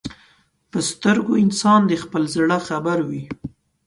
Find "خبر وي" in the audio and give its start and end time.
2.67-3.23